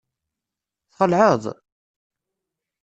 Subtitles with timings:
[0.91, 1.43] Txelɛeḍ?